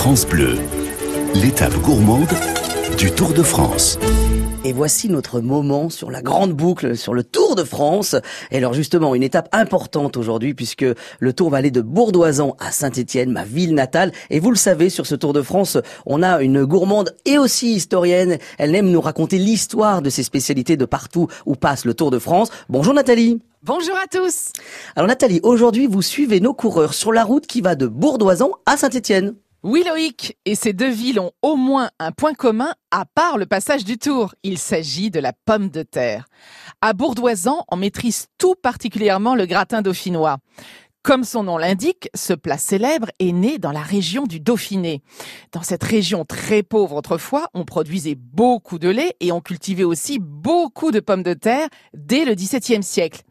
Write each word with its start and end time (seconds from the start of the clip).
France 0.00 0.26
Bleu, 0.26 0.56
l'étape 1.34 1.76
gourmande 1.82 2.30
du 2.96 3.10
Tour 3.12 3.34
de 3.34 3.42
France. 3.42 3.98
Et 4.64 4.72
voici 4.72 5.10
notre 5.10 5.42
moment 5.42 5.90
sur 5.90 6.10
la 6.10 6.22
grande 6.22 6.54
boucle, 6.54 6.96
sur 6.96 7.12
le 7.12 7.22
Tour 7.22 7.54
de 7.54 7.64
France. 7.64 8.16
Et 8.50 8.56
alors 8.56 8.72
justement, 8.72 9.14
une 9.14 9.22
étape 9.22 9.50
importante 9.52 10.16
aujourd'hui 10.16 10.54
puisque 10.54 10.86
le 11.18 11.32
Tour 11.34 11.50
va 11.50 11.58
aller 11.58 11.70
de 11.70 11.82
Bourdoisan 11.82 12.56
à 12.60 12.70
Saint-Étienne, 12.70 13.30
ma 13.30 13.44
ville 13.44 13.74
natale. 13.74 14.10
Et 14.30 14.40
vous 14.40 14.50
le 14.50 14.56
savez, 14.56 14.88
sur 14.88 15.04
ce 15.06 15.14
Tour 15.14 15.34
de 15.34 15.42
France, 15.42 15.76
on 16.06 16.22
a 16.22 16.40
une 16.40 16.64
gourmande 16.64 17.14
et 17.26 17.36
aussi 17.36 17.74
historienne. 17.74 18.38
Elle 18.56 18.74
aime 18.74 18.90
nous 18.90 19.02
raconter 19.02 19.36
l'histoire 19.36 20.00
de 20.00 20.08
ses 20.08 20.22
spécialités 20.22 20.78
de 20.78 20.86
partout 20.86 21.28
où 21.44 21.56
passe 21.56 21.84
le 21.84 21.92
Tour 21.92 22.10
de 22.10 22.18
France. 22.18 22.48
Bonjour 22.70 22.94
Nathalie. 22.94 23.42
Bonjour 23.62 23.96
à 24.02 24.06
tous. 24.06 24.52
Alors 24.96 25.08
Nathalie, 25.08 25.40
aujourd'hui 25.42 25.86
vous 25.86 26.00
suivez 26.00 26.40
nos 26.40 26.54
coureurs 26.54 26.94
sur 26.94 27.12
la 27.12 27.22
route 27.22 27.46
qui 27.46 27.60
va 27.60 27.74
de 27.74 27.86
Bourdoisan 27.86 28.52
à 28.64 28.78
Saint-Étienne. 28.78 29.34
Oui 29.62 29.84
Loïc, 29.86 30.38
et 30.46 30.54
ces 30.54 30.72
deux 30.72 30.88
villes 30.88 31.20
ont 31.20 31.32
au 31.42 31.54
moins 31.54 31.90
un 31.98 32.12
point 32.12 32.32
commun 32.32 32.72
à 32.90 33.04
part 33.04 33.36
le 33.36 33.44
passage 33.44 33.84
du 33.84 33.98
Tour. 33.98 34.34
Il 34.42 34.56
s'agit 34.56 35.10
de 35.10 35.20
la 35.20 35.34
pomme 35.34 35.68
de 35.68 35.82
terre. 35.82 36.24
À 36.80 36.94
Bourdoisan, 36.94 37.66
on 37.70 37.76
maîtrise 37.76 38.28
tout 38.38 38.54
particulièrement 38.54 39.34
le 39.34 39.44
gratin 39.44 39.82
dauphinois. 39.82 40.38
Comme 41.02 41.24
son 41.24 41.44
nom 41.44 41.56
l'indique, 41.56 42.10
ce 42.14 42.34
plat 42.34 42.58
célèbre 42.58 43.08
est 43.18 43.32
né 43.32 43.56
dans 43.56 43.72
la 43.72 43.80
région 43.80 44.24
du 44.24 44.38
Dauphiné. 44.38 45.00
Dans 45.50 45.62
cette 45.62 45.82
région 45.82 46.26
très 46.26 46.62
pauvre 46.62 46.96
autrefois, 46.96 47.48
on 47.54 47.64
produisait 47.64 48.16
beaucoup 48.16 48.78
de 48.78 48.90
lait 48.90 49.16
et 49.18 49.32
on 49.32 49.40
cultivait 49.40 49.84
aussi 49.84 50.18
beaucoup 50.18 50.90
de 50.90 51.00
pommes 51.00 51.22
de 51.22 51.32
terre 51.32 51.68
dès 51.94 52.26
le 52.26 52.34
XVIIe 52.34 52.82
siècle. 52.82 53.22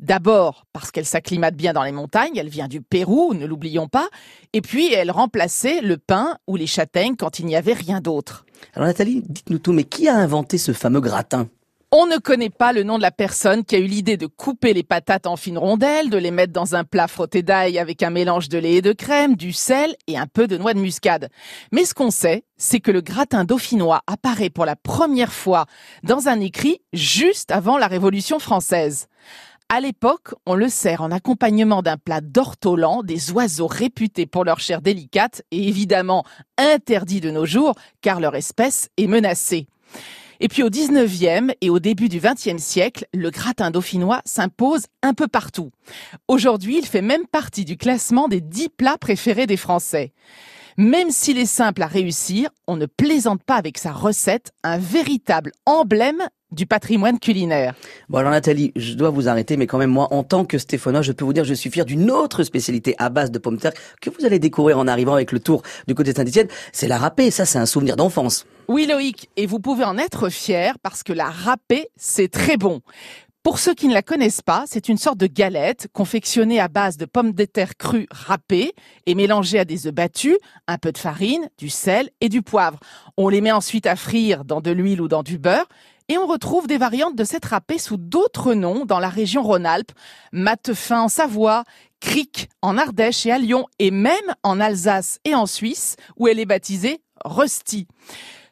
D'abord 0.00 0.66
parce 0.74 0.90
qu'elle 0.90 1.06
s'acclimate 1.06 1.56
bien 1.56 1.72
dans 1.72 1.82
les 1.82 1.92
montagnes, 1.92 2.36
elle 2.36 2.50
vient 2.50 2.68
du 2.68 2.82
Pérou, 2.82 3.32
ne 3.32 3.46
l'oublions 3.46 3.88
pas, 3.88 4.08
et 4.52 4.60
puis 4.60 4.92
elle 4.92 5.10
remplaçait 5.10 5.80
le 5.80 5.96
pain 5.96 6.36
ou 6.46 6.56
les 6.56 6.66
châtaignes 6.66 7.16
quand 7.16 7.38
il 7.38 7.46
n'y 7.46 7.56
avait 7.56 7.72
rien 7.72 8.02
d'autre. 8.02 8.44
Alors 8.74 8.86
Nathalie, 8.86 9.22
dites-nous 9.26 9.60
tout, 9.60 9.72
mais 9.72 9.84
qui 9.84 10.08
a 10.08 10.14
inventé 10.14 10.58
ce 10.58 10.72
fameux 10.72 11.00
gratin? 11.00 11.48
On 11.96 12.06
ne 12.06 12.16
connaît 12.18 12.50
pas 12.50 12.72
le 12.72 12.82
nom 12.82 12.96
de 12.96 13.02
la 13.02 13.12
personne 13.12 13.64
qui 13.64 13.76
a 13.76 13.78
eu 13.78 13.86
l'idée 13.86 14.16
de 14.16 14.26
couper 14.26 14.74
les 14.74 14.82
patates 14.82 15.28
en 15.28 15.36
fines 15.36 15.58
rondelles, 15.58 16.10
de 16.10 16.18
les 16.18 16.32
mettre 16.32 16.52
dans 16.52 16.74
un 16.74 16.82
plat 16.82 17.06
frotté 17.06 17.44
d'ail 17.44 17.78
avec 17.78 18.02
un 18.02 18.10
mélange 18.10 18.48
de 18.48 18.58
lait 18.58 18.74
et 18.74 18.82
de 18.82 18.92
crème, 18.92 19.36
du 19.36 19.52
sel 19.52 19.94
et 20.08 20.18
un 20.18 20.26
peu 20.26 20.48
de 20.48 20.58
noix 20.58 20.74
de 20.74 20.80
muscade. 20.80 21.28
Mais 21.70 21.84
ce 21.84 21.94
qu'on 21.94 22.10
sait, 22.10 22.46
c'est 22.56 22.80
que 22.80 22.90
le 22.90 23.00
gratin 23.00 23.44
dauphinois 23.44 24.02
apparaît 24.08 24.50
pour 24.50 24.64
la 24.64 24.74
première 24.74 25.32
fois 25.32 25.66
dans 26.02 26.26
un 26.26 26.40
écrit 26.40 26.80
juste 26.92 27.52
avant 27.52 27.78
la 27.78 27.86
Révolution 27.86 28.40
française. 28.40 29.06
À 29.68 29.80
l'époque, 29.80 30.34
on 30.46 30.56
le 30.56 30.68
sert 30.68 31.00
en 31.00 31.12
accompagnement 31.12 31.80
d'un 31.80 31.96
plat 31.96 32.20
d'ortolan, 32.20 33.04
des 33.04 33.30
oiseaux 33.30 33.68
réputés 33.68 34.26
pour 34.26 34.44
leur 34.44 34.58
chair 34.58 34.82
délicate 34.82 35.42
et 35.52 35.68
évidemment 35.68 36.24
interdits 36.58 37.20
de 37.20 37.30
nos 37.30 37.46
jours 37.46 37.76
car 38.02 38.18
leur 38.18 38.34
espèce 38.34 38.88
est 38.96 39.06
menacée. 39.06 39.68
Et 40.40 40.48
puis 40.48 40.62
au 40.62 40.70
19e 40.70 41.54
et 41.60 41.70
au 41.70 41.78
début 41.78 42.08
du 42.08 42.20
20e 42.20 42.58
siècle, 42.58 43.06
le 43.14 43.30
gratin 43.30 43.70
dauphinois 43.70 44.20
s'impose 44.24 44.86
un 45.02 45.14
peu 45.14 45.28
partout. 45.28 45.70
Aujourd'hui, 46.28 46.78
il 46.78 46.86
fait 46.86 47.02
même 47.02 47.26
partie 47.26 47.64
du 47.64 47.76
classement 47.76 48.28
des 48.28 48.40
10 48.40 48.70
plats 48.70 48.98
préférés 48.98 49.46
des 49.46 49.56
Français. 49.56 50.12
Même 50.76 51.10
s'il 51.10 51.38
est 51.38 51.46
simple 51.46 51.82
à 51.82 51.86
réussir, 51.86 52.50
on 52.66 52.76
ne 52.76 52.86
plaisante 52.86 53.44
pas 53.44 53.54
avec 53.54 53.78
sa 53.78 53.92
recette, 53.92 54.50
un 54.64 54.76
véritable 54.76 55.52
emblème 55.66 56.20
du 56.50 56.66
patrimoine 56.66 57.20
culinaire. 57.20 57.74
Bon 58.08 58.18
alors 58.18 58.32
Nathalie, 58.32 58.72
je 58.74 58.94
dois 58.94 59.10
vous 59.10 59.28
arrêter, 59.28 59.56
mais 59.56 59.68
quand 59.68 59.78
même 59.78 59.90
moi, 59.90 60.08
en 60.12 60.24
tant 60.24 60.44
que 60.44 60.58
Stéphanois, 60.58 61.02
je 61.02 61.12
peux 61.12 61.24
vous 61.24 61.32
dire, 61.32 61.44
je 61.44 61.54
suis 61.54 61.70
fier 61.70 61.84
d'une 61.84 62.10
autre 62.10 62.42
spécialité 62.42 62.96
à 62.98 63.08
base 63.08 63.30
de 63.30 63.38
pommes 63.38 63.56
de 63.56 63.60
terre 63.60 63.74
que 64.00 64.10
vous 64.10 64.26
allez 64.26 64.40
découvrir 64.40 64.78
en 64.78 64.88
arrivant 64.88 65.14
avec 65.14 65.30
le 65.30 65.38
tour 65.38 65.62
du 65.86 65.94
côté 65.94 66.12
Saint-Etienne. 66.12 66.48
C'est 66.72 66.88
la 66.88 66.98
râpée, 66.98 67.30
ça 67.30 67.44
c'est 67.44 67.58
un 67.58 67.66
souvenir 67.66 67.94
d'enfance. 67.94 68.44
Oui 68.66 68.86
Loïc, 68.86 69.28
et 69.36 69.46
vous 69.46 69.60
pouvez 69.60 69.84
en 69.84 69.98
être 69.98 70.30
fier 70.30 70.78
parce 70.78 71.02
que 71.02 71.12
la 71.12 71.28
râpée, 71.28 71.88
c'est 71.96 72.28
très 72.28 72.56
bon. 72.56 72.80
Pour 73.42 73.58
ceux 73.58 73.74
qui 73.74 73.88
ne 73.88 73.92
la 73.92 74.00
connaissent 74.00 74.40
pas, 74.40 74.64
c'est 74.66 74.88
une 74.88 74.96
sorte 74.96 75.18
de 75.18 75.26
galette 75.26 75.88
confectionnée 75.92 76.60
à 76.60 76.68
base 76.68 76.96
de 76.96 77.04
pommes 77.04 77.32
de 77.32 77.44
terre 77.44 77.76
crues 77.76 78.06
râpées 78.10 78.72
et 79.04 79.14
mélangées 79.14 79.58
à 79.58 79.66
des 79.66 79.86
œufs 79.86 79.92
battus, 79.92 80.38
un 80.66 80.78
peu 80.78 80.92
de 80.92 80.98
farine, 80.98 81.50
du 81.58 81.68
sel 81.68 82.08
et 82.22 82.30
du 82.30 82.40
poivre. 82.40 82.80
On 83.18 83.28
les 83.28 83.42
met 83.42 83.52
ensuite 83.52 83.84
à 83.84 83.96
frire 83.96 84.46
dans 84.46 84.62
de 84.62 84.70
l'huile 84.70 85.02
ou 85.02 85.08
dans 85.08 85.22
du 85.22 85.36
beurre 85.36 85.68
et 86.08 86.16
on 86.16 86.26
retrouve 86.26 86.66
des 86.66 86.78
variantes 86.78 87.16
de 87.16 87.24
cette 87.24 87.44
râpée 87.44 87.78
sous 87.78 87.98
d'autres 87.98 88.54
noms 88.54 88.86
dans 88.86 88.98
la 88.98 89.10
région 89.10 89.42
Rhône-Alpes, 89.42 89.92
Matefin 90.32 91.02
en 91.02 91.08
Savoie, 91.08 91.64
Cric 92.00 92.48
en 92.62 92.78
Ardèche 92.78 93.26
et 93.26 93.30
à 93.30 93.38
Lyon, 93.38 93.66
et 93.78 93.90
même 93.90 94.34
en 94.42 94.58
Alsace 94.58 95.18
et 95.26 95.34
en 95.34 95.44
Suisse, 95.44 95.96
où 96.16 96.28
elle 96.28 96.40
est 96.40 96.46
baptisée 96.46 97.02
Rusty. 97.24 97.86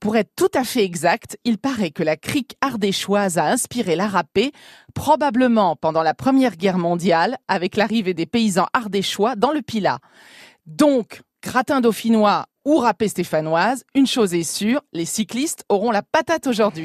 Pour 0.00 0.16
être 0.16 0.30
tout 0.36 0.50
à 0.54 0.64
fait 0.64 0.84
exact, 0.84 1.38
il 1.44 1.58
paraît 1.58 1.90
que 1.90 2.02
la 2.02 2.16
crique 2.16 2.56
ardéchoise 2.60 3.38
a 3.38 3.46
inspiré 3.46 3.96
la 3.96 4.08
râpée, 4.08 4.52
probablement 4.92 5.76
pendant 5.76 6.02
la 6.02 6.14
Première 6.14 6.56
Guerre 6.56 6.78
mondiale, 6.78 7.38
avec 7.48 7.76
l'arrivée 7.76 8.14
des 8.14 8.26
paysans 8.26 8.66
ardéchois 8.72 9.36
dans 9.36 9.52
le 9.52 9.62
Pilat. 9.62 10.00
Donc, 10.66 11.22
gratin 11.42 11.80
dauphinois 11.80 12.46
ou 12.64 12.78
râpée 12.78 13.08
stéphanoise, 13.08 13.84
une 13.94 14.06
chose 14.06 14.34
est 14.34 14.42
sûre, 14.42 14.80
les 14.92 15.04
cyclistes 15.04 15.64
auront 15.68 15.90
la 15.90 16.02
patate 16.02 16.46
aujourd'hui. 16.46 16.82